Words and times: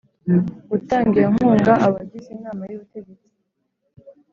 gutanga 0.69 1.13
iyo 1.19 1.29
nkunga 1.33 1.73
abagize 1.85 2.29
Inama 2.37 2.63
y 2.69 2.75
Ubutegetsi 2.75 3.27